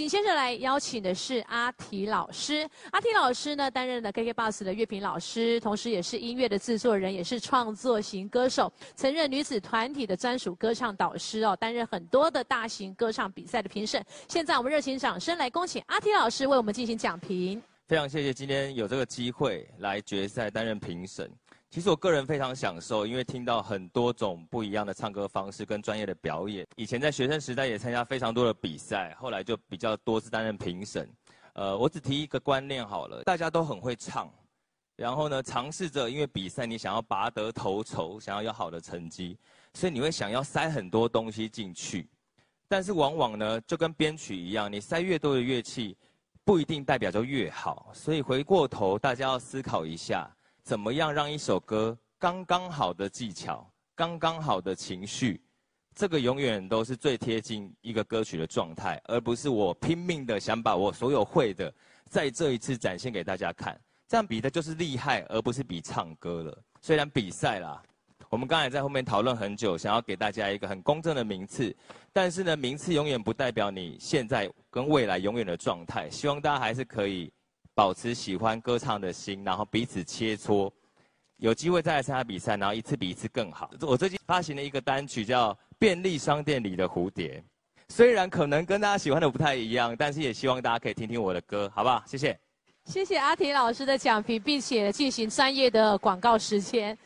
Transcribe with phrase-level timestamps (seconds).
[0.00, 2.66] 紧接着来邀请的是阿提老师。
[2.90, 14.02] 阿提老师呢，担任了 KKBOX 的乐评老师，同时也是音乐的制作人，也是创作型歌手，曾任女子团体的专属歌唱导师哦，担任很多的大型歌唱比赛的评审。
[14.26, 17.62] 现在我们热情掌声来恭请阿提老师为我们进行讲评。
[17.90, 21.28] 非常谢谢今天有这个机会来决赛担任评审。
[21.68, 26.64] 其实我个人非常享受，因为听到很多种不一样的唱歌方式跟专业的表演。
[26.76, 31.10] 以前在学生时代也参加非常多的比赛，后来就比较多次担任评审。
[31.54, 34.32] 呃，我只提一个观念好了，大家都很会唱，
[34.94, 39.36] 然后呢，尝试着因为比赛你想要拔得头筹，想要有好的成绩，
[39.74, 42.08] 所以你会想要塞很多东西进去。
[42.68, 45.96] 但是往往呢，就跟编曲一样，你塞越多的乐器，
[46.50, 47.92] 不一定代表就越好。
[47.94, 50.28] 所以回过头，大家要思考一下。
[50.64, 53.64] 怎么样让一首歌刚刚好的技巧，
[53.94, 55.40] 刚刚好的情绪，
[55.94, 61.72] 这个永远都是最贴近一个歌曲的状态，而不是我拼命的想把我所有会的
[62.08, 63.80] 在这一次展现给大家看。
[64.08, 66.58] 这样比的就是厉害，而不是比唱歌了。
[66.80, 67.80] 虽然比赛啦，
[68.30, 71.76] 我们刚才在后面讨论很久，想要给大家一个很公正的名次，
[72.12, 76.08] 但是呢，名次永远不代表你现在跟未来永远的状态。
[76.08, 77.30] 希望大家还是可以。
[77.72, 80.70] 保持喜欢歌唱的心，然后彼此切磋，
[81.38, 83.70] 有机会再来参加比赛，然后一次比一次更好。
[83.80, 87.38] 我最近发行了一个单曲叫《便利商店里的蝴蝶》，
[87.88, 92.02] 虽然可能跟大家喜欢的不太一样，但是也希望大家可以听听我的歌，好不好？
[92.06, 92.38] 谢谢。
[92.84, 96.98] 谢谢阿提老师的讲评，并且进行专业的广告时间。